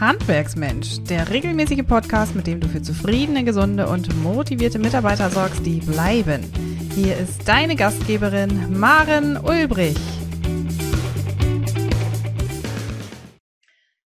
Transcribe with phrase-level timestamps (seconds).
[0.00, 5.80] Handwerksmensch, der regelmäßige Podcast, mit dem du für zufriedene, gesunde und motivierte Mitarbeiter sorgst, die
[5.80, 6.44] bleiben.
[6.94, 9.98] Hier ist deine Gastgeberin Maren Ulbrich.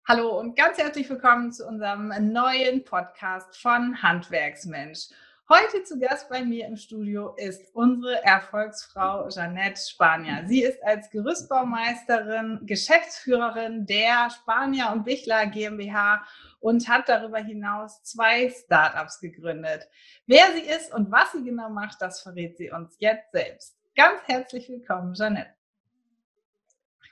[0.09, 5.09] Hallo und ganz herzlich willkommen zu unserem neuen Podcast von Handwerksmensch.
[5.55, 10.45] Heute zu Gast bei mir im Studio ist unsere Erfolgsfrau Jeanette Spanier.
[10.46, 16.25] Sie ist als Gerüstbaumeisterin Geschäftsführerin der Spanier und Bichler GmbH
[16.61, 19.87] und hat darüber hinaus zwei Startups gegründet.
[20.27, 23.77] Wer sie ist und was sie genau macht, das verrät sie uns jetzt selbst.
[23.95, 25.50] Ganz herzlich willkommen, Jeanette.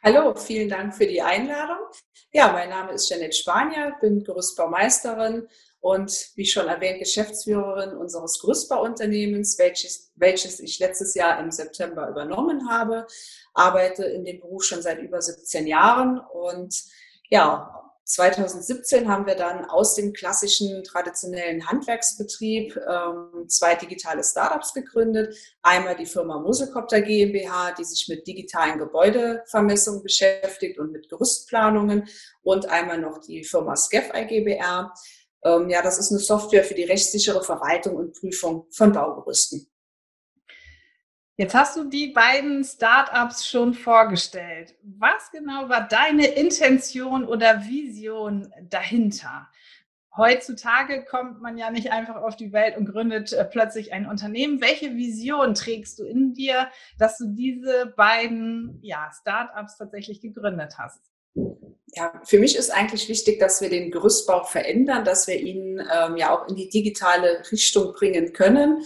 [0.03, 1.77] Hallo, vielen Dank für die Einladung.
[2.33, 5.47] Ja, mein Name ist Janet Spanier, bin Gerüstbaumeisterin
[5.81, 12.69] und wie schon erwähnt, Geschäftsführerin unseres Gerüstbauunternehmens, welches, welches ich letztes Jahr im September übernommen
[12.71, 13.07] habe,
[13.55, 16.21] arbeite in dem Beruf schon seit über 17 Jahren.
[16.21, 16.85] Und
[17.31, 25.35] ja, 2017 haben wir dann aus dem klassischen traditionellen Handwerksbetrieb ähm, zwei digitale Startups gegründet.
[25.63, 32.09] Einmal die Firma Musekopter GmbH, die sich mit digitalen Gebäudevermessungen beschäftigt und mit Gerüstplanungen.
[32.43, 34.93] Und einmal noch die Firma Skef GbR,
[35.43, 39.67] ähm, ja, das ist eine Software für die rechtssichere Verwaltung und Prüfung von Baugerüsten.
[41.37, 44.75] Jetzt hast du die beiden Startups schon vorgestellt.
[44.83, 49.49] Was genau war deine Intention oder Vision dahinter?
[50.15, 54.61] Heutzutage kommt man ja nicht einfach auf die Welt und gründet äh, plötzlich ein Unternehmen.
[54.61, 56.69] Welche Vision trägst du in dir,
[56.99, 61.01] dass du diese beiden ja, Startups tatsächlich gegründet hast?
[61.95, 66.17] Ja, für mich ist eigentlich wichtig, dass wir den Gerüstbau verändern, dass wir ihn ähm,
[66.17, 68.85] ja auch in die digitale Richtung bringen können.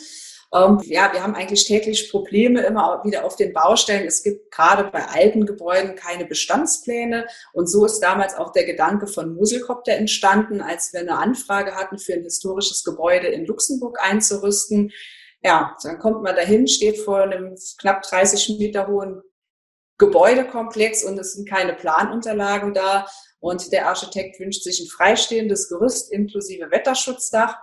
[0.54, 4.06] Ähm, ja, wir haben eigentlich täglich Probleme immer wieder auf den Baustellen.
[4.06, 7.26] Es gibt gerade bei alten Gebäuden keine Bestandspläne.
[7.52, 11.98] Und so ist damals auch der Gedanke von Muselkopter entstanden, als wir eine Anfrage hatten,
[11.98, 14.92] für ein historisches Gebäude in Luxemburg einzurüsten.
[15.42, 19.22] Ja, dann kommt man dahin, steht vor einem knapp 30 Meter hohen
[19.98, 23.06] Gebäudekomplex und es sind keine Planunterlagen da.
[23.40, 27.58] Und der Architekt wünscht sich ein freistehendes Gerüst inklusive Wetterschutzdach.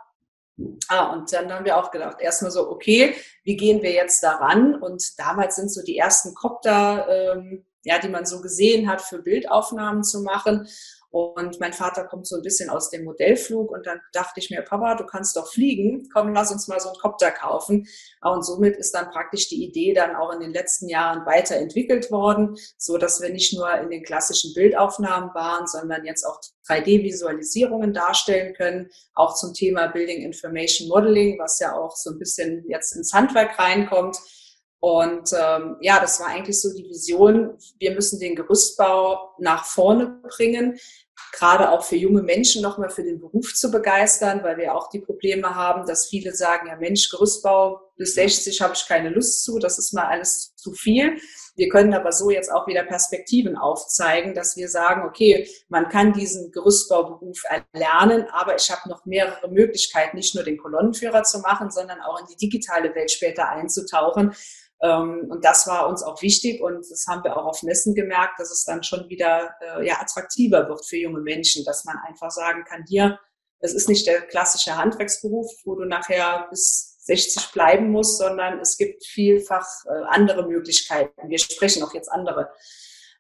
[0.88, 4.76] Ah, und dann haben wir auch gedacht, erstmal so, okay, wie gehen wir jetzt daran?
[4.76, 9.20] Und damals sind so die ersten Copter, ähm, ja, die man so gesehen hat, für
[9.20, 10.68] Bildaufnahmen zu machen.
[11.12, 14.62] Und mein Vater kommt so ein bisschen aus dem Modellflug und dann dachte ich mir,
[14.62, 17.86] Papa, du kannst doch fliegen, komm, lass uns mal so einen Copter kaufen.
[18.22, 22.56] Und somit ist dann praktisch die Idee dann auch in den letzten Jahren weiterentwickelt worden,
[22.78, 26.40] so dass wir nicht nur in den klassischen Bildaufnahmen waren, sondern jetzt auch
[26.70, 32.64] 3D-Visualisierungen darstellen können, auch zum Thema Building Information Modeling, was ja auch so ein bisschen
[32.70, 34.18] jetzt ins Handwerk reinkommt.
[34.82, 40.20] Und ähm, ja, das war eigentlich so die Vision, wir müssen den Gerüstbau nach vorne
[40.24, 40.80] bringen,
[41.34, 45.00] gerade auch für junge Menschen nochmal für den Beruf zu begeistern, weil wir auch die
[45.00, 49.60] Probleme haben, dass viele sagen, ja Mensch, Gerüstbau bis 60 habe ich keine Lust zu,
[49.60, 51.18] das ist mal alles zu viel.
[51.56, 56.14] Wir können aber so jetzt auch wieder Perspektiven aufzeigen, dass wir sagen, okay, man kann
[56.14, 61.70] diesen Gerüstbauberuf erlernen, aber ich habe noch mehrere Möglichkeiten, nicht nur den Kolonnenführer zu machen,
[61.70, 64.34] sondern auch in die digitale Welt später einzutauchen.
[64.82, 68.40] Ähm, und das war uns auch wichtig und das haben wir auch auf Messen gemerkt,
[68.40, 72.32] dass es dann schon wieder äh, ja, attraktiver wird für junge Menschen, dass man einfach
[72.32, 73.20] sagen kann, hier,
[73.60, 78.78] es ist nicht der klassische Handwerksberuf, wo du nachher bis 60 bleiben musst, sondern es
[78.78, 81.30] gibt vielfach äh, andere Möglichkeiten.
[81.30, 82.50] Wir sprechen auch jetzt andere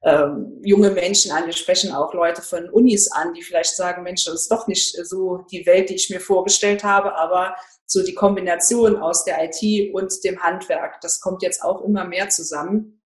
[0.04, 1.46] ähm, junge Menschen an.
[1.46, 4.96] Wir sprechen auch Leute von Unis an, die vielleicht sagen, Mensch, das ist doch nicht
[5.06, 9.94] so die Welt, die ich mir vorgestellt habe, aber so die Kombination aus der IT
[9.94, 13.02] und dem Handwerk, das kommt jetzt auch immer mehr zusammen.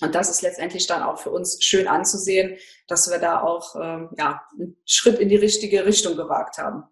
[0.00, 2.56] Und das ist letztendlich dann auch für uns schön anzusehen,
[2.88, 6.84] dass wir da auch ähm, ja, einen Schritt in die richtige Richtung gewagt haben.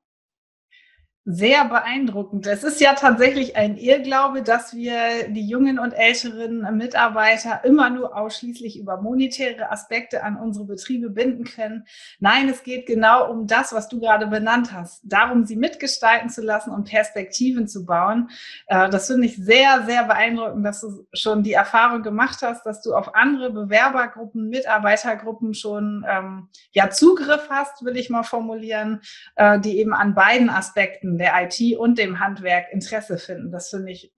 [1.26, 2.46] Sehr beeindruckend.
[2.46, 8.16] Es ist ja tatsächlich ein Irrglaube, dass wir die jungen und älteren Mitarbeiter immer nur
[8.16, 11.84] ausschließlich über monetäre Aspekte an unsere Betriebe binden können.
[12.20, 15.02] Nein, es geht genau um das, was du gerade benannt hast.
[15.04, 18.30] Darum, sie mitgestalten zu lassen und Perspektiven zu bauen.
[18.66, 22.80] Äh, das finde ich sehr, sehr beeindruckend, dass du schon die Erfahrung gemacht hast, dass
[22.80, 29.02] du auf andere Bewerbergruppen, Mitarbeitergruppen schon ähm, ja Zugriff hast, will ich mal formulieren,
[29.36, 33.50] äh, die eben an beiden Aspekten Aspekten der IT und dem Handwerk Interesse finden.
[33.50, 34.12] Das finde ich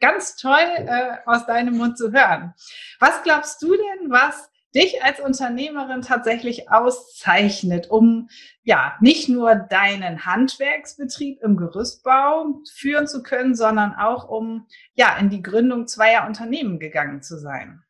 [0.00, 2.54] ganz toll äh, aus deinem Mund zu hören.
[3.00, 8.28] Was glaubst du denn, was dich als Unternehmerin tatsächlich auszeichnet, um
[8.62, 15.30] ja nicht nur deinen Handwerksbetrieb im Gerüstbau führen zu können, sondern auch um ja in
[15.30, 17.85] die Gründung zweier Unternehmen gegangen zu sein?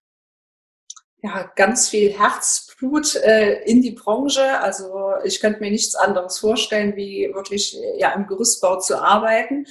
[1.27, 4.61] Ja, ganz viel Herzblut äh, in die Branche.
[4.61, 9.67] Also ich könnte mir nichts anderes vorstellen, wie wirklich ja, im Gerüstbau zu arbeiten.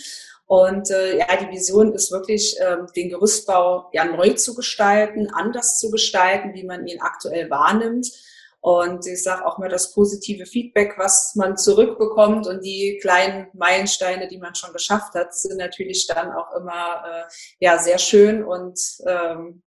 [0.48, 5.80] Und äh, ja, die Vision ist wirklich, äh, den Gerüstbau ja neu zu gestalten, anders
[5.80, 8.12] zu gestalten, wie man ihn aktuell wahrnimmt.
[8.62, 14.28] Und ich sage auch mal das positive Feedback, was man zurückbekommt und die kleinen Meilensteine,
[14.28, 17.24] die man schon geschafft hat, sind natürlich dann auch immer äh,
[17.60, 19.62] ja sehr schön und ähm,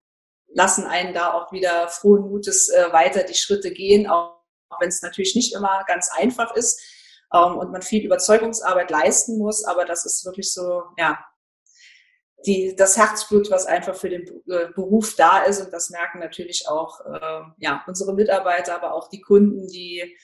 [0.58, 4.88] lassen einen da auch wieder frohen Mutes äh, weiter die Schritte gehen, auch, auch wenn
[4.88, 6.82] es natürlich nicht immer ganz einfach ist
[7.32, 9.64] ähm, und man viel Überzeugungsarbeit leisten muss.
[9.64, 11.24] Aber das ist wirklich so, ja,
[12.44, 15.60] die, das Herzblut, was einfach für den äh, Beruf da ist.
[15.60, 20.16] Und das merken natürlich auch äh, ja, unsere Mitarbeiter, aber auch die Kunden, die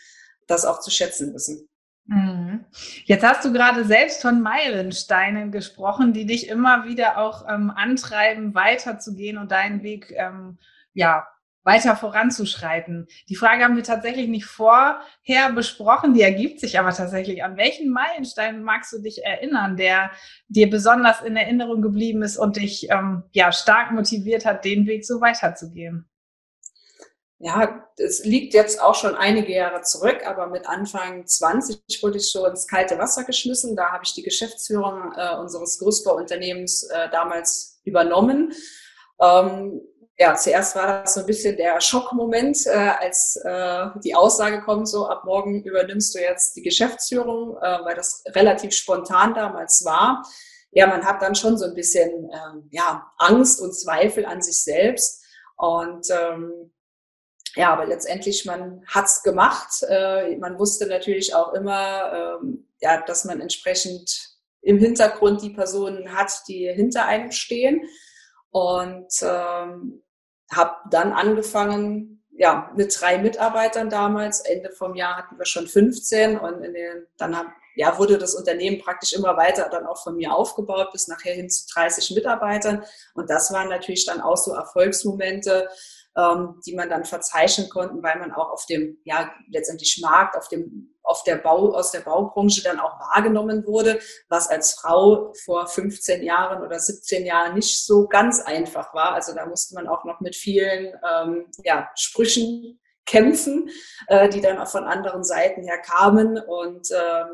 [0.48, 1.68] das auch zu schätzen wissen.
[2.06, 2.66] Mhm.
[3.04, 8.54] Jetzt hast du gerade selbst von Meilensteinen gesprochen, die dich immer wieder auch ähm, antreiben,
[8.54, 10.58] weiterzugehen und deinen Weg ähm,
[10.92, 11.26] ja
[11.64, 13.06] weiter voranzuschreiten.
[13.30, 17.42] Die Frage haben wir tatsächlich nicht vorher besprochen, die ergibt sich aber tatsächlich.
[17.42, 20.10] An welchen Meilenstein magst du dich erinnern, der
[20.48, 25.06] dir besonders in Erinnerung geblieben ist und dich ähm, ja stark motiviert hat, den Weg
[25.06, 26.06] so weiterzugehen?
[27.44, 32.30] Ja, es liegt jetzt auch schon einige Jahre zurück, aber mit Anfang 20 wurde ich
[32.30, 33.76] schon ins kalte Wasser geschmissen.
[33.76, 38.54] Da habe ich die Geschäftsführung äh, unseres Großbauunternehmens äh, damals übernommen.
[39.20, 39.82] Ähm,
[40.18, 44.88] ja, zuerst war das so ein bisschen der Schockmoment, äh, als äh, die Aussage kommt,
[44.88, 50.24] so ab morgen übernimmst du jetzt die Geschäftsführung, äh, weil das relativ spontan damals war.
[50.70, 54.64] Ja, man hat dann schon so ein bisschen äh, ja, Angst und Zweifel an sich
[54.64, 55.22] selbst.
[55.56, 56.72] Und ähm,
[57.56, 59.82] ja, aber letztendlich, man hat's gemacht.
[59.88, 64.30] Äh, man wusste natürlich auch immer, ähm, ja, dass man entsprechend
[64.60, 67.82] im Hintergrund die Personen hat, die hinter einem stehen.
[68.50, 70.02] Und ähm,
[70.50, 74.40] habe dann angefangen, ja, mit drei Mitarbeitern damals.
[74.40, 77.46] Ende vom Jahr hatten wir schon 15 und in den, dann hab,
[77.76, 81.50] ja, wurde das Unternehmen praktisch immer weiter dann auch von mir aufgebaut, bis nachher hin
[81.50, 82.84] zu 30 Mitarbeitern.
[83.14, 85.68] Und das waren natürlich dann auch so Erfolgsmomente,
[86.16, 90.48] ähm, die man dann verzeichnen konnten, weil man auch auf dem, ja, letztendlich Markt, auf
[90.48, 95.66] dem, auf der Bau, aus der Baubranche dann auch wahrgenommen wurde, was als Frau vor
[95.66, 99.12] 15 Jahren oder 17 Jahren nicht so ganz einfach war.
[99.12, 103.68] Also da musste man auch noch mit vielen, ähm, ja, Sprüchen kämpfen,
[104.06, 107.24] äh, die dann auch von anderen Seiten her kamen und, äh,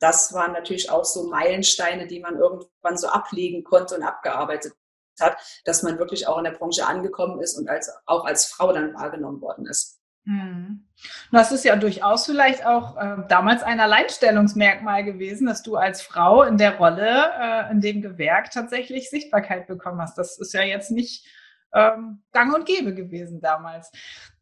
[0.00, 4.72] das waren natürlich auch so Meilensteine, die man irgendwann so ablegen konnte und abgearbeitet
[5.22, 8.72] hat, dass man wirklich auch in der Branche angekommen ist und als, auch als Frau
[8.72, 10.00] dann wahrgenommen worden ist.
[10.24, 10.86] Hm.
[11.32, 16.42] Das ist ja durchaus vielleicht auch äh, damals ein Alleinstellungsmerkmal gewesen, dass du als Frau
[16.42, 20.16] in der Rolle, äh, in dem Gewerk tatsächlich Sichtbarkeit bekommen hast.
[20.18, 21.26] Das ist ja jetzt nicht
[21.74, 23.90] ähm, gang und gäbe gewesen damals.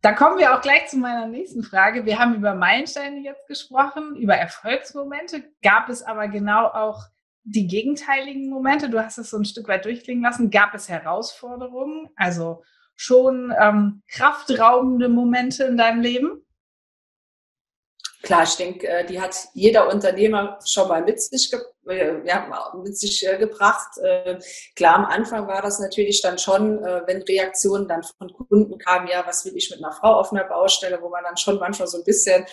[0.02, 2.04] Da kommen wir auch gleich zu meiner nächsten Frage.
[2.04, 5.44] Wir haben über Meilensteine jetzt gesprochen, über Erfolgsmomente.
[5.62, 7.04] Gab es aber genau auch
[7.44, 8.90] die gegenteiligen Momente?
[8.90, 10.50] Du hast es so ein Stück weit durchklingen lassen.
[10.50, 12.08] Gab es Herausforderungen?
[12.16, 12.62] Also
[12.96, 16.44] schon ähm, kraftraubende Momente in deinem Leben?
[18.22, 21.50] Klar, ich denke, äh, die hat jeder Unternehmer schon mal mit sich,
[21.88, 23.98] äh, ja, mit sich äh, gebracht.
[24.76, 29.26] Klar, am Anfang war das natürlich dann schon, wenn Reaktionen dann von Kunden kamen, ja,
[29.26, 31.98] was will ich mit einer Frau auf einer Baustelle, wo man dann schon manchmal so
[31.98, 32.44] ein bisschen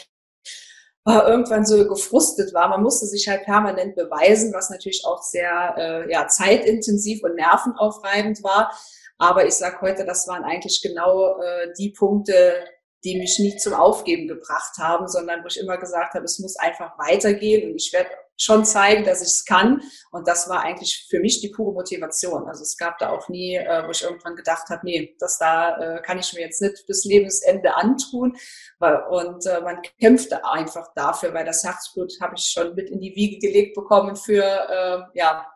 [1.07, 2.67] irgendwann so gefrustet war.
[2.69, 8.43] Man musste sich halt permanent beweisen, was natürlich auch sehr äh, ja, zeitintensiv und nervenaufreibend
[8.43, 8.71] war.
[9.17, 12.65] Aber ich sage heute, das waren eigentlich genau äh, die Punkte,
[13.03, 16.57] die mich nicht zum Aufgeben gebracht haben, sondern wo ich immer gesagt habe, es muss
[16.57, 19.81] einfach weitergehen und ich werde schon zeigen, dass ich es kann.
[20.11, 22.47] Und das war eigentlich für mich die pure Motivation.
[22.47, 25.77] Also es gab da auch nie, äh, wo ich irgendwann gedacht habe, nee, das da
[25.77, 28.37] äh, kann ich mir jetzt nicht bis Lebensende antun.
[28.79, 33.15] Und äh, man kämpfte einfach dafür, weil das Herzblut habe ich schon mit in die
[33.15, 35.47] Wiege gelegt bekommen für äh, ja,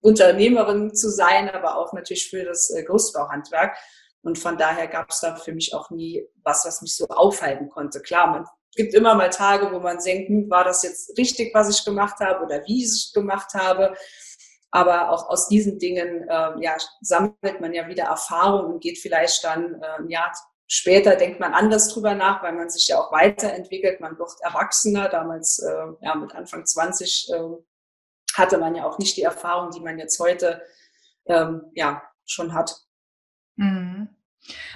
[0.00, 3.76] Unternehmerin zu sein, aber auch natürlich für das äh, Großbauhandwerk.
[4.22, 7.68] Und von daher gab es da für mich auch nie was, was mich so aufhalten
[7.68, 8.00] konnte.
[8.00, 11.68] Klar, man gibt immer mal Tage, wo man denkt, hm, war das jetzt richtig, was
[11.68, 13.94] ich gemacht habe oder wie ich es gemacht habe.
[14.70, 19.44] Aber auch aus diesen Dingen äh, ja, sammelt man ja wieder Erfahrung und geht vielleicht
[19.44, 20.32] dann äh, ein Jahr
[20.66, 24.00] später, denkt man anders drüber nach, weil man sich ja auch weiterentwickelt.
[24.00, 25.10] Man wird erwachsener.
[25.10, 27.38] Damals, äh, ja, mit Anfang 20 äh,
[28.34, 30.62] hatte man ja auch nicht die Erfahrung, die man jetzt heute
[31.26, 32.74] ähm, ja, schon hat.
[33.56, 34.08] Mhm.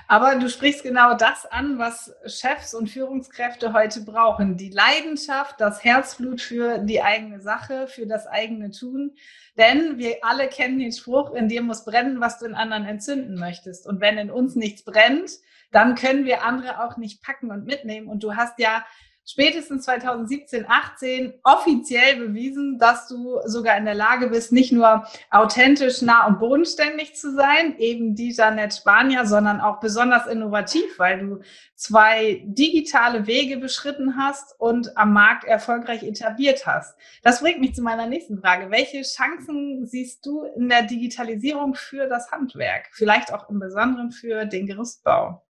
[0.09, 4.57] Aber du sprichst genau das an, was Chefs und Führungskräfte heute brauchen.
[4.57, 9.17] Die Leidenschaft, das Herzblut für die eigene Sache, für das eigene Tun.
[9.59, 13.39] Denn wir alle kennen den Spruch, in dir muss brennen, was du in anderen entzünden
[13.39, 13.87] möchtest.
[13.87, 15.31] Und wenn in uns nichts brennt,
[15.73, 18.09] dann können wir andere auch nicht packen und mitnehmen.
[18.09, 18.85] Und du hast ja
[19.27, 26.01] spätestens 2017, 18 offiziell bewiesen, dass du sogar in der Lage bist, nicht nur authentisch,
[26.01, 31.41] nah und bodenständig zu sein, eben die Janet Spanier, sondern auch besonders innovativ, weil du
[31.75, 36.97] zwei digitale Wege beschritten hast und am Markt erfolgreich etabliert hast.
[37.23, 38.71] Das bringt mich zu meiner nächsten Frage.
[38.71, 42.89] Welche Chancen siehst du in der Digitalisierung für das Handwerk?
[42.93, 45.46] Vielleicht auch im Besonderen für den Gerüstbau?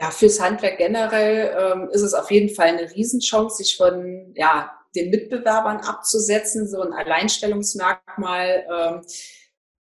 [0.00, 4.70] Ja, fürs Handwerk generell ähm, ist es auf jeden Fall eine Riesenchance, sich von ja,
[4.94, 9.02] den Mitbewerbern abzusetzen, so ein Alleinstellungsmerkmal ähm,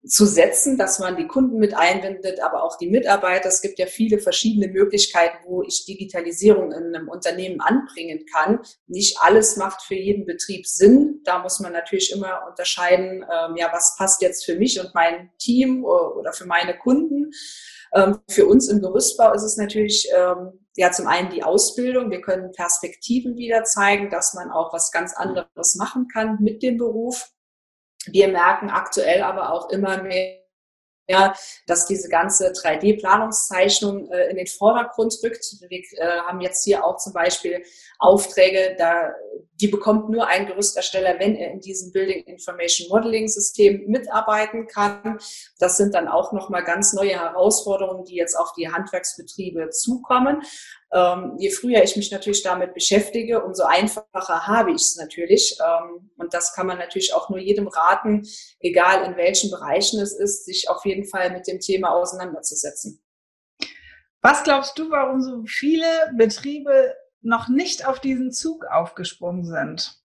[0.06, 3.48] zu setzen, dass man die Kunden mit einbindet, aber auch die Mitarbeiter.
[3.48, 8.60] Es gibt ja viele verschiedene Möglichkeiten, wo ich Digitalisierung in einem Unternehmen anbringen kann.
[8.88, 11.22] Nicht alles macht für jeden Betrieb Sinn.
[11.24, 15.32] Da muss man natürlich immer unterscheiden, ähm, ja, was passt jetzt für mich und mein
[15.40, 17.32] Team oder für meine Kunden.
[17.96, 22.10] Ähm, für uns im Gerüstbau ist es natürlich ähm, ja zum einen die Ausbildung.
[22.10, 26.78] Wir können Perspektiven wieder zeigen, dass man auch was ganz anderes machen kann mit dem
[26.78, 27.30] Beruf.
[28.06, 30.43] Wir merken aktuell aber auch immer mehr,
[31.08, 31.34] ja,
[31.68, 35.44] dass diese ganze 3D-Planungszeichnung äh, in den Vordergrund rückt.
[35.68, 37.64] Wir äh, haben jetzt hier auch zum Beispiel
[38.00, 39.14] Aufträge, da
[39.64, 45.20] die bekommt nur ein Gerüstersteller, wenn er in diesem Building Information Modeling System mitarbeiten kann.
[45.60, 50.42] Das sind dann auch nochmal ganz neue Herausforderungen, die jetzt auf die Handwerksbetriebe zukommen.
[50.94, 55.58] Ähm, je früher ich mich natürlich damit beschäftige, umso einfacher habe ich es natürlich.
[55.60, 58.28] Ähm, und das kann man natürlich auch nur jedem raten,
[58.60, 63.04] egal in welchen Bereichen es ist, sich auf jeden Fall mit dem Thema auseinanderzusetzen.
[64.22, 70.00] Was glaubst du, warum so viele Betriebe noch nicht auf diesen Zug aufgesprungen sind?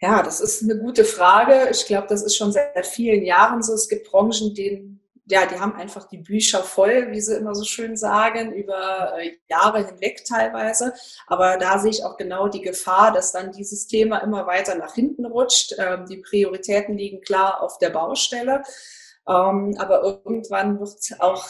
[0.00, 1.70] Ja, das ist eine gute Frage.
[1.70, 3.72] Ich glaube, das ist schon seit vielen Jahren so.
[3.72, 7.64] Es gibt Branchen, denen, ja, die haben einfach die Bücher voll, wie sie immer so
[7.64, 10.94] schön sagen, über äh, Jahre hinweg teilweise.
[11.26, 14.94] Aber da sehe ich auch genau die Gefahr, dass dann dieses Thema immer weiter nach
[14.94, 15.74] hinten rutscht.
[15.78, 18.62] Ähm, die Prioritäten liegen klar auf der Baustelle.
[19.28, 21.44] Ähm, aber irgendwann wird auch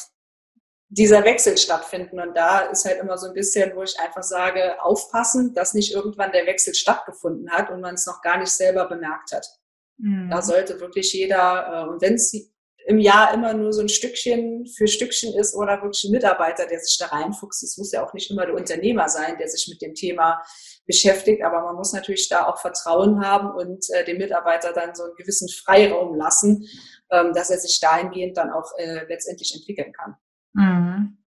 [0.89, 2.19] dieser Wechsel stattfinden.
[2.19, 5.93] Und da ist halt immer so ein bisschen, wo ich einfach sage, aufpassen, dass nicht
[5.93, 9.47] irgendwann der Wechsel stattgefunden hat und man es noch gar nicht selber bemerkt hat.
[9.99, 10.31] Mhm.
[10.31, 12.31] Da sollte wirklich jeder, äh, und wenn es
[12.87, 16.79] im Jahr immer nur so ein Stückchen für Stückchen ist oder wirklich ein Mitarbeiter, der
[16.79, 17.65] sich da reinfuchst.
[17.65, 20.41] Es muss ja auch nicht immer der Unternehmer sein, der sich mit dem Thema
[20.87, 25.03] beschäftigt, aber man muss natürlich da auch Vertrauen haben und äh, dem Mitarbeiter dann so
[25.03, 26.65] einen gewissen Freiraum lassen,
[27.11, 30.15] ähm, dass er sich dahingehend dann auch äh, letztendlich entwickeln kann.
[30.53, 31.19] Mhm.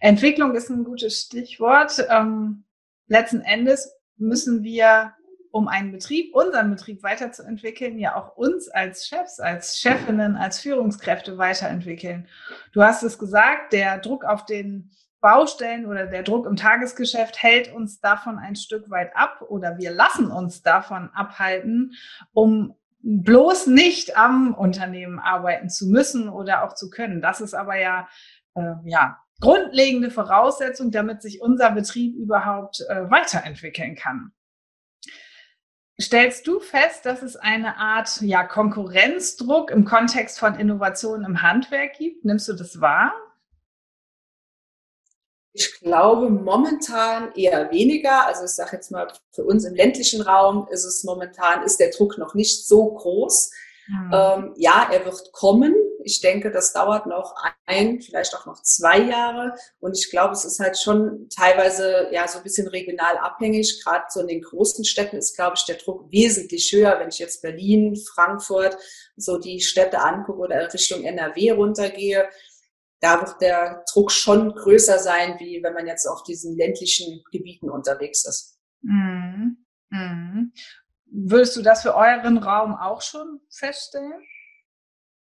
[0.00, 2.06] Entwicklung ist ein gutes Stichwort.
[2.10, 2.64] Ähm,
[3.06, 5.14] letzten Endes müssen wir,
[5.58, 11.36] um einen Betrieb, unseren Betrieb weiterzuentwickeln, ja auch uns als Chefs, als Chefinnen, als Führungskräfte
[11.36, 12.28] weiterentwickeln.
[12.72, 17.74] Du hast es gesagt, der Druck auf den Baustellen oder der Druck im Tagesgeschäft hält
[17.74, 21.94] uns davon ein Stück weit ab oder wir lassen uns davon abhalten,
[22.32, 27.20] um bloß nicht am Unternehmen arbeiten zu müssen oder auch zu können.
[27.20, 28.06] Das ist aber ja
[28.54, 34.30] äh, ja, grundlegende Voraussetzung, damit sich unser Betrieb überhaupt äh, weiterentwickeln kann.
[36.00, 41.94] Stellst du fest, dass es eine Art ja, Konkurrenzdruck im Kontext von Innovationen im Handwerk
[41.98, 42.24] gibt?
[42.24, 43.12] Nimmst du das wahr?
[45.52, 48.26] Ich glaube momentan eher weniger.
[48.26, 51.90] Also ich sage jetzt mal, für uns im ländlichen Raum ist es momentan, ist der
[51.90, 53.50] Druck noch nicht so groß.
[53.88, 54.10] Mhm.
[54.12, 55.74] Ähm, ja, er wird kommen.
[56.04, 57.34] Ich denke, das dauert noch
[57.66, 59.54] ein, vielleicht auch noch zwei Jahre.
[59.80, 63.82] Und ich glaube, es ist halt schon teilweise ja so ein bisschen regional abhängig.
[63.82, 66.98] Gerade so in den großen Städten ist, glaube ich, der Druck wesentlich höher.
[66.98, 68.76] Wenn ich jetzt Berlin, Frankfurt,
[69.16, 72.28] so die Städte angucke oder Richtung NRW runtergehe,
[73.00, 77.70] da wird der Druck schon größer sein, wie wenn man jetzt auf diesen ländlichen Gebieten
[77.70, 78.58] unterwegs ist.
[78.82, 79.64] Mhm.
[79.90, 80.52] Mhm.
[81.10, 84.22] Würdest du das für euren Raum auch schon feststellen?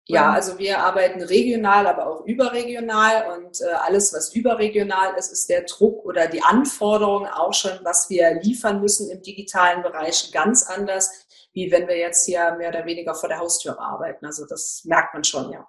[0.07, 5.49] Ja, also wir arbeiten regional, aber auch überregional und äh, alles, was überregional ist, ist
[5.49, 10.69] der Druck oder die Anforderung auch schon, was wir liefern müssen im digitalen Bereich ganz
[10.69, 14.27] anders, wie wenn wir jetzt hier mehr oder weniger vor der Haustür arbeiten.
[14.27, 15.67] Also das merkt man schon, ja.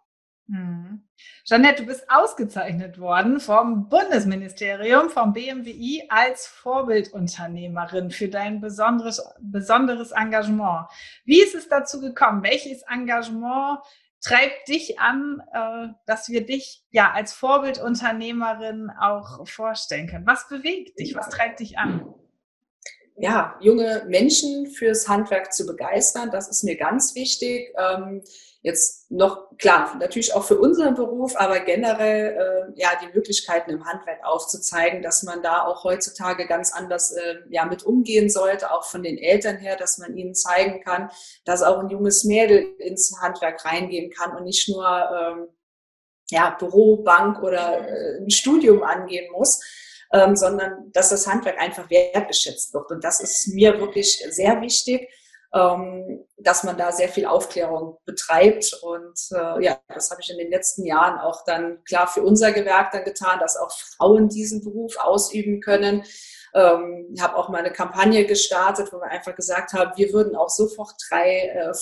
[0.49, 1.03] Mhm.
[1.45, 10.11] Jeanette, du bist ausgezeichnet worden vom Bundesministerium, vom BMWI als Vorbildunternehmerin für dein besonderes, besonderes
[10.11, 10.89] Engagement.
[11.25, 12.43] Wie ist es dazu gekommen?
[12.43, 13.79] Welches Engagement
[14.27, 20.27] treibt dich an, äh, dass wir dich ja als Vorbildunternehmerin auch vorstellen können?
[20.27, 21.15] Was bewegt dich?
[21.15, 22.13] Was treibt dich an?
[23.19, 26.31] Ja, junge Menschen fürs Handwerk zu begeistern.
[26.31, 27.75] Das ist mir ganz wichtig.
[27.79, 28.23] Ähm,
[28.63, 33.87] jetzt noch, klar, natürlich auch für unseren Beruf, aber generell äh, ja die Möglichkeiten im
[33.87, 38.85] Handwerk aufzuzeigen, dass man da auch heutzutage ganz anders äh, ja, mit umgehen sollte, auch
[38.85, 41.11] von den Eltern her, dass man ihnen zeigen kann,
[41.45, 45.49] dass auch ein junges Mädel ins Handwerk reingehen kann und nicht nur ähm,
[46.31, 49.61] ja, Büro, Bank oder äh, ein Studium angehen muss,
[50.13, 52.91] ähm, sondern dass das Handwerk einfach wertgeschätzt wird.
[52.91, 55.09] Und das ist mir wirklich sehr wichtig,
[55.55, 58.79] ähm, dass man da sehr viel Aufklärung betreibt.
[58.83, 62.53] Und äh, ja, das habe ich in den letzten Jahren auch dann klar für unser
[62.53, 66.05] Gewerk dann getan, dass auch Frauen diesen Beruf ausüben können.
[66.57, 70.35] Ähm, ich habe auch mal eine Kampagne gestartet, wo wir einfach gesagt haben, wir würden
[70.35, 71.73] auch sofort drei äh,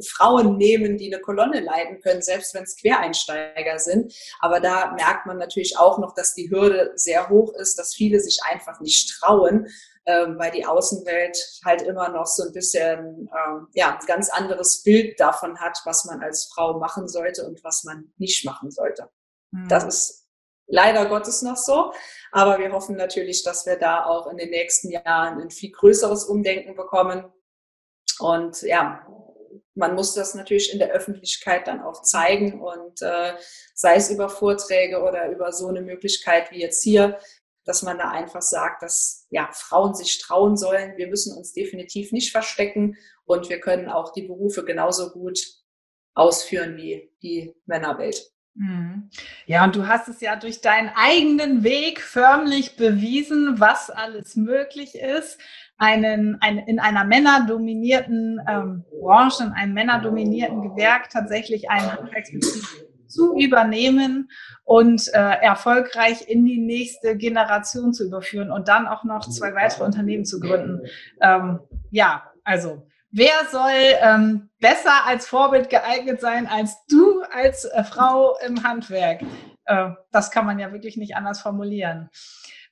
[0.00, 4.14] Frauen nehmen, die eine Kolonne leiten können, selbst wenn es Quereinsteiger sind.
[4.40, 8.20] Aber da merkt man natürlich auch noch, dass die Hürde sehr hoch ist, dass viele
[8.20, 9.66] sich einfach nicht trauen,
[10.06, 14.82] ähm, weil die Außenwelt halt immer noch so ein bisschen ähm, ja, ein ganz anderes
[14.82, 19.10] Bild davon hat, was man als Frau machen sollte und was man nicht machen sollte.
[19.50, 19.68] Mhm.
[19.68, 20.21] Das ist
[20.66, 21.92] leider Gottes noch so.
[22.30, 26.24] Aber wir hoffen natürlich, dass wir da auch in den nächsten Jahren ein viel größeres
[26.24, 27.24] Umdenken bekommen.
[28.18, 29.06] Und ja,
[29.74, 33.34] man muss das natürlich in der Öffentlichkeit dann auch zeigen und äh,
[33.74, 37.18] sei es über Vorträge oder über so eine Möglichkeit wie jetzt hier,
[37.64, 40.96] dass man da einfach sagt, dass ja Frauen sich trauen sollen.
[40.96, 45.40] Wir müssen uns definitiv nicht verstecken und wir können auch die Berufe genauso gut
[46.14, 48.31] ausführen wie die Männerwelt.
[48.54, 49.08] Mhm.
[49.46, 54.94] Ja, und du hast es ja durch deinen eigenen Weg förmlich bewiesen, was alles möglich
[54.94, 55.38] ist,
[55.78, 62.64] einen, ein, in einer männerdominierten ähm, Branche, in einem männerdominierten Gewerk tatsächlich einen Handwerksbetrieb
[63.08, 64.30] zu übernehmen
[64.64, 69.84] und äh, erfolgreich in die nächste Generation zu überführen und dann auch noch zwei weitere
[69.84, 70.82] Unternehmen zu gründen.
[71.20, 77.84] Ähm, ja, also wer soll ähm, besser als Vorbild geeignet sein als du als äh,
[77.84, 79.22] Frau im Handwerk?
[79.66, 82.10] Äh, das kann man ja wirklich nicht anders formulieren.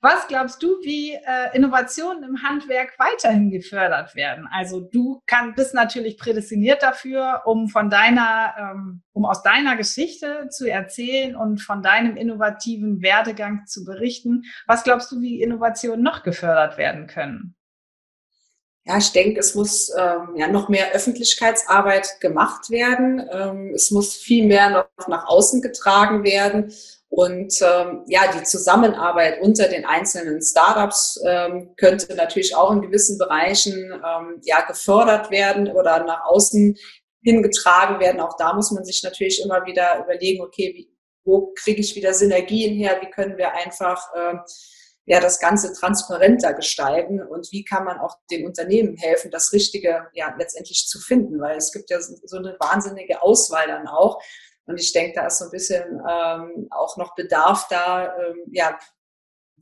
[0.02, 4.48] Was glaubst du, wie äh, Innovationen im Handwerk weiterhin gefördert werden?
[4.50, 10.48] Also du kann, bist natürlich prädestiniert dafür, um von deiner, ähm, um aus deiner Geschichte
[10.48, 14.44] zu erzählen und von deinem innovativen Werdegang zu berichten.
[14.66, 17.55] Was glaubst du, wie Innovationen noch gefördert werden können?
[18.85, 23.23] Ja, ich denke, es muss ähm, ja noch mehr Öffentlichkeitsarbeit gemacht werden.
[23.31, 26.73] Ähm, es muss viel mehr noch nach außen getragen werden.
[27.11, 33.19] Und ähm, ja, die Zusammenarbeit unter den einzelnen Startups ähm, könnte natürlich auch in gewissen
[33.19, 36.77] Bereichen ähm, ja gefördert werden oder nach außen
[37.23, 38.21] hingetragen werden.
[38.21, 40.90] Auch da muss man sich natürlich immer wieder überlegen, okay, wie,
[41.25, 42.99] wo kriege ich wieder Synergien her?
[43.01, 44.40] Wie können wir einfach ähm,
[45.07, 50.09] ja, das Ganze transparenter gestalten und wie kann man auch den Unternehmen helfen, das Richtige
[50.13, 54.23] ja letztendlich zu finden, weil es gibt ja so eine wahnsinnige Auswahl dann auch.
[54.67, 58.79] Und ich denke, da ist so ein bisschen ähm, auch noch Bedarf da, ähm, ja,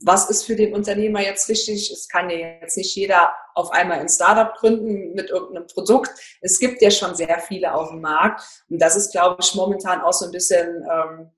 [0.01, 1.91] was ist für den Unternehmer jetzt richtig?
[1.91, 6.11] Es kann ja jetzt nicht jeder auf einmal ein Startup gründen mit irgendeinem Produkt.
[6.41, 8.41] Es gibt ja schon sehr viele auf dem Markt.
[8.69, 11.31] Und das ist, glaube ich, momentan auch so ein bisschen ähm,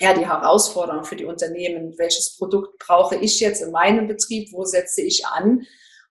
[0.00, 1.94] ja, die Herausforderung für die Unternehmen.
[1.98, 4.52] Welches Produkt brauche ich jetzt in meinem Betrieb?
[4.52, 5.66] Wo setze ich an?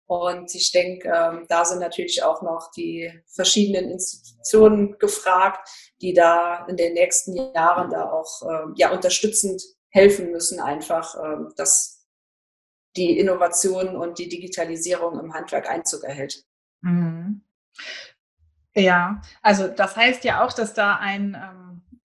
[0.05, 5.69] Und ich denke, ähm, da sind natürlich auch noch die verschiedenen Institutionen gefragt,
[6.01, 11.53] die da in den nächsten Jahren da auch ähm, ja, unterstützend helfen müssen, einfach, ähm,
[11.55, 12.05] dass
[12.97, 16.43] die Innovation und die Digitalisierung im Handwerk Einzug erhält.
[16.81, 17.45] Mhm.
[18.75, 21.60] Ja, also das heißt ja auch, dass da ein ähm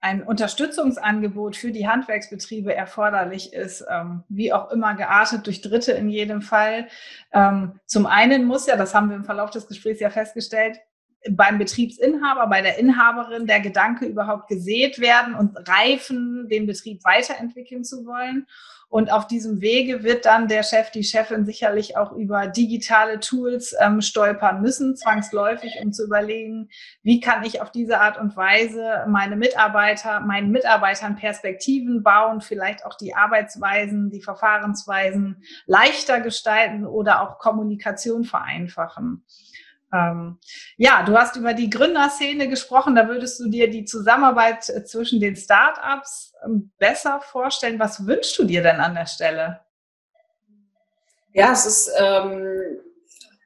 [0.07, 6.09] ein Unterstützungsangebot für die Handwerksbetriebe erforderlich ist, ähm, wie auch immer geartet durch Dritte in
[6.09, 6.87] jedem Fall.
[7.33, 10.79] Ähm, zum einen muss ja, das haben wir im Verlauf des Gesprächs ja festgestellt,
[11.31, 17.85] beim Betriebsinhaber, bei der Inhaberin der Gedanke überhaupt gesät werden und reifen, den Betrieb weiterentwickeln
[17.85, 18.47] zu wollen.
[18.89, 23.75] Und auf diesem Wege wird dann der Chef, die Chefin sicherlich auch über digitale Tools
[23.81, 26.69] ähm, stolpern müssen, zwangsläufig, um zu überlegen,
[27.03, 32.87] wie kann ich auf diese Art und Weise meine Mitarbeiter, meinen Mitarbeitern Perspektiven bauen, vielleicht
[32.87, 39.25] auch die Arbeitsweisen, die Verfahrensweisen leichter gestalten oder auch Kommunikation vereinfachen.
[39.93, 40.39] Ähm,
[40.77, 42.95] ja, du hast über die Gründerszene gesprochen.
[42.95, 47.79] Da würdest du dir die Zusammenarbeit äh, zwischen den Startups ähm, besser vorstellen.
[47.79, 49.61] Was wünschst du dir denn an der Stelle?
[51.33, 52.81] Ja, es ist, ähm,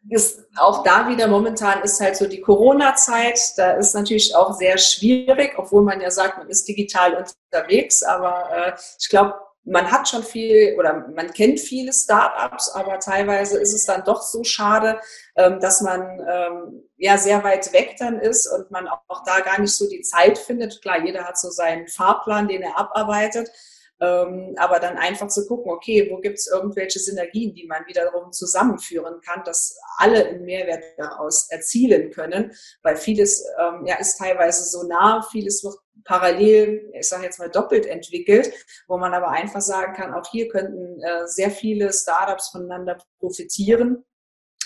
[0.08, 3.38] ist auch da wieder momentan ist halt so die Corona-Zeit.
[3.56, 8.02] Da ist natürlich auch sehr schwierig, obwohl man ja sagt, man ist digital unterwegs.
[8.02, 13.58] Aber äh, ich glaube, man hat schon viel oder man kennt viele Startups, aber teilweise
[13.58, 15.00] ist es dann doch so schade,
[15.36, 19.60] ähm, dass man ähm, ja sehr weit weg dann ist und man auch da gar
[19.60, 20.80] nicht so die Zeit findet.
[20.82, 23.50] Klar, jeder hat so seinen Fahrplan, den er abarbeitet.
[24.00, 28.32] Ähm, aber dann einfach zu gucken, okay, wo gibt es irgendwelche Synergien, die man wiederum
[28.32, 34.64] zusammenführen kann, dass alle einen Mehrwert daraus erzielen können, weil vieles ähm, ja, ist teilweise
[34.64, 38.52] so nah, vieles wird parallel, ich sage jetzt mal doppelt entwickelt,
[38.88, 44.04] wo man aber einfach sagen kann, auch hier könnten äh, sehr viele Startups voneinander profitieren.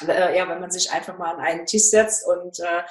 [0.07, 2.83] Äh, ja, wenn man sich einfach mal an einen Tisch setzt und äh,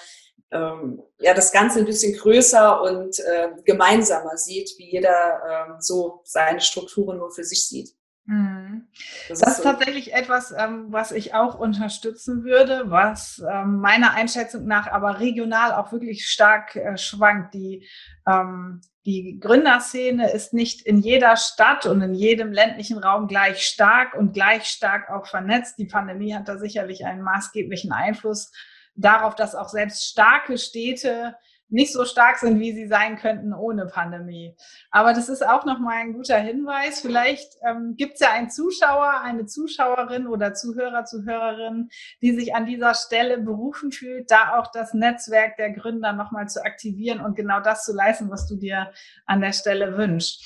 [0.52, 6.22] ähm, ja, das Ganze ein bisschen größer und äh, gemeinsamer sieht, wie jeder ähm, so
[6.24, 7.90] seine Strukturen nur für sich sieht.
[8.26, 8.88] Mhm.
[9.28, 9.64] Das, das, ist, so.
[9.64, 15.74] tatsächlich etwas, ähm, was ich auch unterstützen würde, was ähm, meiner Einschätzung nach aber regional
[15.74, 17.54] auch wirklich stark äh, schwankt.
[17.54, 17.88] Die,
[18.26, 24.14] ähm, die Gründerszene ist nicht in jeder Stadt und in jedem ländlichen Raum gleich stark
[24.14, 25.78] und gleich stark auch vernetzt.
[25.78, 28.52] Die Pandemie hat da sicherlich einen maßgeblichen Einfluss
[28.96, 31.36] darauf, dass auch selbst starke Städte
[31.74, 34.56] nicht so stark sind, wie sie sein könnten ohne Pandemie.
[34.92, 37.00] Aber das ist auch nochmal ein guter Hinweis.
[37.00, 41.90] Vielleicht ähm, gibt es ja einen Zuschauer, eine Zuschauerin oder Zuhörer, Zuhörerin,
[42.22, 46.64] die sich an dieser Stelle berufen fühlt, da auch das Netzwerk der Gründer nochmal zu
[46.64, 48.92] aktivieren und genau das zu leisten, was du dir
[49.26, 50.46] an der Stelle wünschst.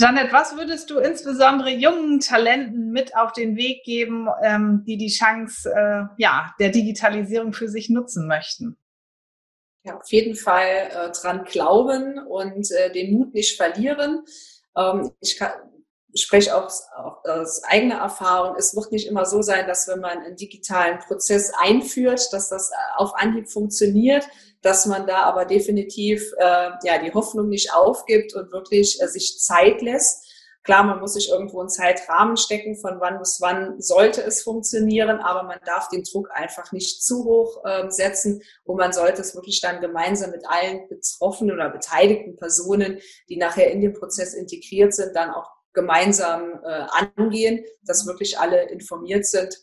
[0.00, 5.10] Janet, was würdest du insbesondere jungen Talenten mit auf den Weg geben, ähm, die die
[5.10, 8.78] Chance äh, ja, der Digitalisierung für sich nutzen möchten?
[9.84, 14.24] Ja, auf jeden Fall äh, dran glauben und äh, den Mut nicht verlieren.
[14.74, 15.52] Ähm, ich kann,
[16.14, 16.70] spreche auch
[17.24, 18.56] aus eigener Erfahrung.
[18.56, 22.70] Es wird nicht immer so sein, dass wenn man einen digitalen Prozess einführt, dass das
[22.96, 24.26] auf Anhieb funktioniert,
[24.62, 29.38] dass man da aber definitiv äh, ja die Hoffnung nicht aufgibt und wirklich äh, sich
[29.38, 30.30] Zeit lässt
[30.62, 35.18] Klar, man muss sich irgendwo einen Zeitrahmen stecken, von wann bis wann sollte es funktionieren,
[35.18, 39.34] aber man darf den Druck einfach nicht zu hoch äh, setzen und man sollte es
[39.34, 44.92] wirklich dann gemeinsam mit allen betroffenen oder beteiligten Personen, die nachher in den Prozess integriert
[44.92, 49.56] sind, dann auch gemeinsam äh, angehen, dass wirklich alle informiert sind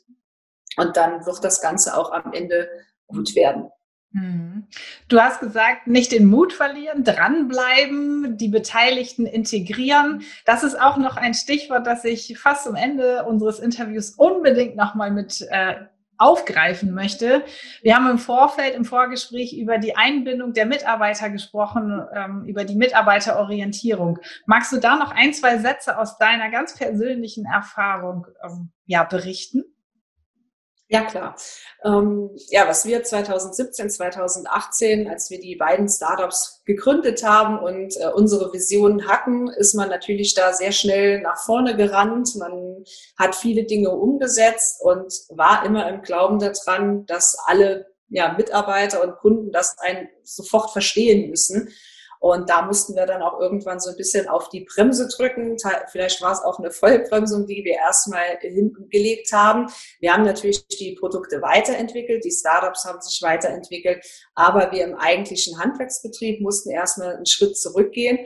[0.77, 2.69] und dann wird das Ganze auch am Ende
[3.07, 3.69] gut werden.
[4.11, 4.67] Mhm.
[5.09, 10.23] Du hast gesagt, nicht den Mut verlieren, dranbleiben, die Beteiligten integrieren.
[10.45, 15.11] Das ist auch noch ein Stichwort, das ich fast zum Ende unseres Interviews unbedingt nochmal
[15.11, 15.75] mit äh,
[16.17, 17.43] aufgreifen möchte.
[17.81, 22.75] Wir haben im Vorfeld, im Vorgespräch über die Einbindung der Mitarbeiter gesprochen, ähm, über die
[22.75, 24.19] Mitarbeiterorientierung.
[24.45, 29.63] Magst du da noch ein, zwei Sätze aus deiner ganz persönlichen Erfahrung ähm, ja, berichten?
[30.89, 31.35] Ja, klar.
[31.83, 38.07] Ähm, ja, was wir 2017, 2018, als wir die beiden Startups gegründet haben und äh,
[38.13, 42.33] unsere Vision hatten, ist man natürlich da sehr schnell nach vorne gerannt.
[42.37, 42.85] Man
[43.17, 49.17] hat viele Dinge umgesetzt und war immer im Glauben daran, dass alle ja, Mitarbeiter und
[49.17, 51.69] Kunden das einen sofort verstehen müssen.
[52.19, 55.57] Und da mussten wir dann auch irgendwann so ein bisschen auf die Bremse drücken.
[55.91, 59.67] Vielleicht war es auch eine Vollbremsung, die wir erstmal hingelegt haben.
[59.99, 65.59] Wir haben natürlich die Produkte weiterentwickelt, die Startups haben sich weiterentwickelt, aber wir im eigentlichen
[65.59, 68.19] Handwerksbetrieb mussten erstmal einen Schritt zurückgehen.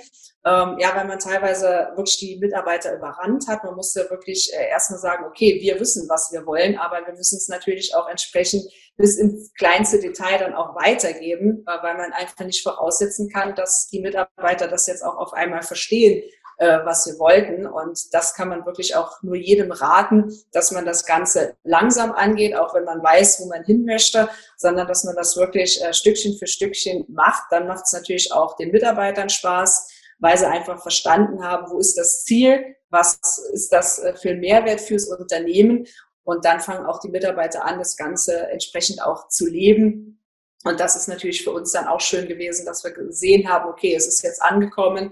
[0.44, 3.64] Ähm, ja, weil man teilweise wirklich die Mitarbeiter überrannt hat.
[3.64, 7.38] Man musste wirklich äh, erstmal sagen, okay, wir wissen, was wir wollen, aber wir müssen
[7.38, 8.64] es natürlich auch entsprechend
[8.98, 13.88] bis ins kleinste Detail dann auch weitergeben, äh, weil man einfach nicht voraussetzen kann, dass
[13.90, 16.24] die Mitarbeiter das jetzt auch auf einmal verstehen,
[16.62, 17.66] äh, was wir wollten.
[17.66, 22.56] Und das kann man wirklich auch nur jedem raten, dass man das Ganze langsam angeht,
[22.56, 26.38] auch wenn man weiß, wo man hin möchte, sondern dass man das wirklich äh, Stückchen
[26.38, 27.44] für Stückchen macht.
[27.50, 29.91] Dann macht es natürlich auch den Mitarbeitern Spaß,
[30.22, 33.20] weil sie einfach verstanden haben, wo ist das Ziel, was
[33.52, 35.86] ist das für ein Mehrwert fürs Unternehmen
[36.24, 40.24] und dann fangen auch die Mitarbeiter an, das Ganze entsprechend auch zu leben.
[40.64, 43.96] Und das ist natürlich für uns dann auch schön gewesen, dass wir gesehen haben, okay,
[43.96, 45.12] es ist jetzt angekommen.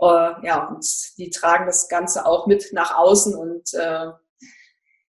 [0.00, 0.84] Äh, ja, und
[1.16, 4.08] die tragen das Ganze auch mit nach außen und äh,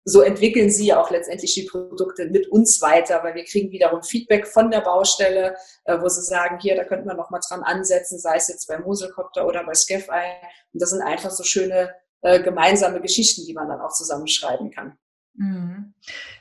[0.09, 4.47] so entwickeln sie auch letztendlich die Produkte mit uns weiter, weil wir kriegen wiederum Feedback
[4.47, 8.17] von der Baustelle, äh, wo sie sagen, hier, da könnten wir noch mal dran ansetzen,
[8.17, 10.37] sei es jetzt bei Moselcopter oder bei Scafeye.
[10.71, 14.97] Und das sind einfach so schöne äh, gemeinsame Geschichten, die man dann auch zusammenschreiben kann.
[15.39, 15.93] Mhm.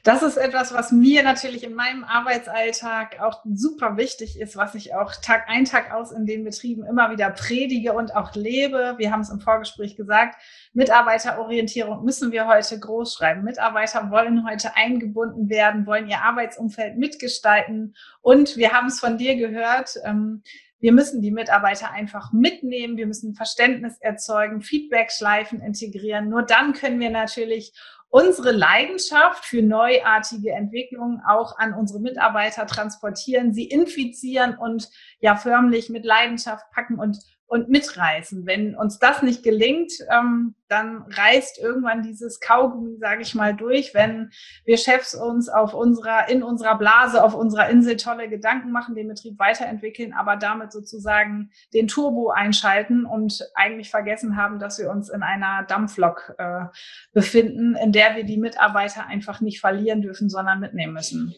[0.05, 4.95] Das ist etwas, was mir natürlich in meinem Arbeitsalltag auch super wichtig ist, was ich
[4.95, 8.95] auch Tag ein, Tag aus in den Betrieben immer wieder predige und auch lebe.
[8.97, 10.37] Wir haben es im Vorgespräch gesagt,
[10.73, 13.45] Mitarbeiterorientierung müssen wir heute groß schreiben.
[13.45, 17.95] Mitarbeiter wollen heute eingebunden werden, wollen ihr Arbeitsumfeld mitgestalten.
[18.23, 20.43] Und wir haben es von dir gehört, ähm,
[20.79, 22.99] Wir müssen die Mitarbeiter einfach mitnehmen.
[22.99, 26.29] Wir müssen Verständnis erzeugen, Feedback-Schleifen integrieren.
[26.29, 27.73] Nur dann können wir natürlich
[28.09, 34.88] unsere Leidenschaft für neuartige Entwicklungen auch an unsere Mitarbeiter transportieren, sie infizieren und
[35.21, 38.45] ja förmlich mit Leidenschaft packen und und mitreißen.
[38.47, 43.95] Wenn uns das nicht gelingt, ähm, dann reißt irgendwann dieses Kaugummi, sage ich mal, durch,
[43.95, 44.31] wenn
[44.65, 49.07] wir Chefs uns auf unserer, in unserer Blase, auf unserer Insel tolle Gedanken machen, den
[49.07, 55.09] Betrieb weiterentwickeln, aber damit sozusagen den Turbo einschalten und eigentlich vergessen haben, dass wir uns
[55.09, 56.65] in einer Dampflok äh,
[57.13, 61.35] befinden, in der wir die Mitarbeiter einfach nicht verlieren dürfen, sondern mitnehmen müssen.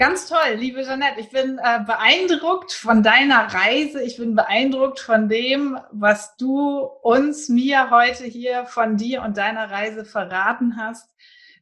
[0.00, 1.18] Ganz toll, liebe Jeanette.
[1.18, 4.00] Ich bin äh, beeindruckt von deiner Reise.
[4.00, 9.72] Ich bin beeindruckt von dem, was du uns, mir heute hier von dir und deiner
[9.72, 11.10] Reise verraten hast.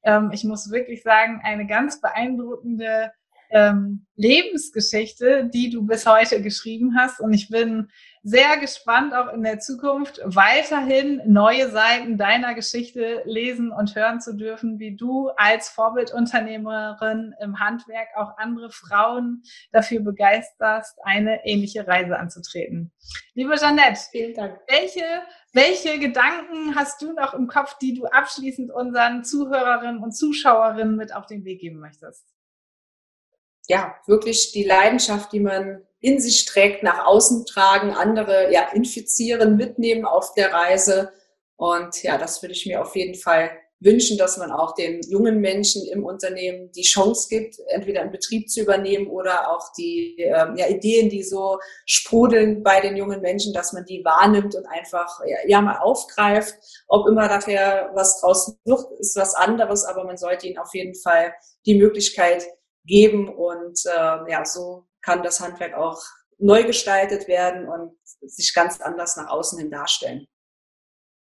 [0.02, 3.10] Ähm, ich muss wirklich sagen, eine ganz beeindruckende
[3.48, 7.20] ähm, Lebensgeschichte, die du bis heute geschrieben hast.
[7.20, 7.88] Und ich bin
[8.26, 14.34] sehr gespannt, auch in der Zukunft weiterhin neue Seiten deiner Geschichte lesen und hören zu
[14.34, 22.18] dürfen, wie du als Vorbildunternehmerin im Handwerk auch andere Frauen dafür begeisterst, eine ähnliche Reise
[22.18, 22.90] anzutreten.
[23.34, 24.58] Liebe Jeanette, vielen Dank.
[24.66, 25.04] Welche,
[25.52, 31.14] welche Gedanken hast du noch im Kopf, die du abschließend unseren Zuhörerinnen und Zuschauerinnen mit
[31.14, 32.26] auf den Weg geben möchtest?
[33.68, 39.56] Ja, wirklich die Leidenschaft, die man in sich trägt, nach außen tragen, andere ja infizieren,
[39.56, 41.10] mitnehmen auf der Reise.
[41.56, 45.40] Und ja, das würde ich mir auf jeden Fall wünschen, dass man auch den jungen
[45.40, 50.54] Menschen im Unternehmen die Chance gibt, entweder einen Betrieb zu übernehmen oder auch die ähm,
[50.56, 55.20] ja, Ideen, die so sprudeln bei den jungen Menschen, dass man die wahrnimmt und einfach
[55.26, 56.54] ja, ja mal aufgreift.
[56.86, 60.94] Ob immer dafür was draus wird, ist was anderes, aber man sollte ihnen auf jeden
[60.94, 61.34] Fall
[61.66, 62.46] die Möglichkeit
[62.84, 66.02] geben und äh, ja, so kann das Handwerk auch
[66.38, 70.26] neu gestaltet werden und sich ganz anders nach außen hin darstellen.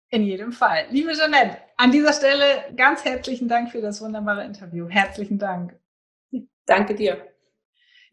[0.09, 0.85] In jedem Fall.
[0.91, 4.87] Liebe Jeanette, an dieser Stelle ganz herzlichen Dank für das wunderbare Interview.
[4.87, 5.75] Herzlichen Dank.
[6.67, 7.32] Danke dir.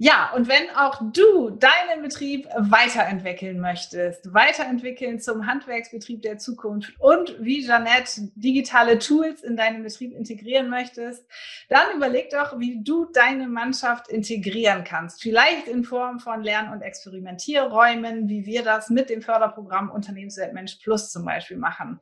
[0.02, 7.36] Ja, und wenn auch du deinen Betrieb weiterentwickeln möchtest, weiterentwickeln zum Handwerksbetrieb der Zukunft und
[7.38, 11.28] wie Jeanette digitale Tools in deinen Betrieb integrieren möchtest,
[11.68, 15.20] dann überleg doch, wie du deine Mannschaft integrieren kannst.
[15.20, 20.76] Vielleicht in Form von Lern- und Experimentierräumen, wie wir das mit dem Förderprogramm Unternehmenswelt Mensch
[20.82, 22.00] Plus zum Beispiel machen.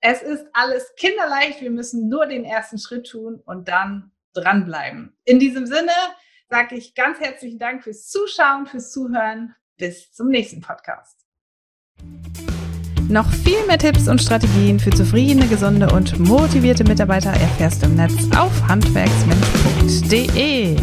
[0.00, 1.60] Es ist alles kinderleicht.
[1.60, 5.14] Wir müssen nur den ersten Schritt tun und dann dranbleiben.
[5.26, 5.92] In diesem Sinne,
[6.48, 9.54] sage ich ganz herzlichen Dank fürs Zuschauen, fürs Zuhören.
[9.76, 11.26] Bis zum nächsten Podcast.
[13.08, 17.96] Noch viel mehr Tipps und Strategien für zufriedene, gesunde und motivierte Mitarbeiter erfährst du im
[17.96, 20.76] Netz auf handwerksmensch.de.